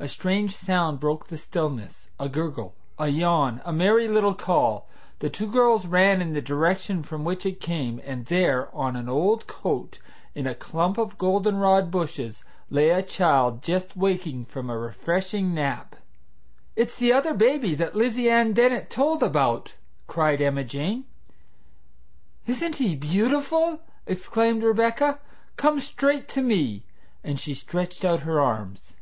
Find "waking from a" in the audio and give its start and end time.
13.96-14.76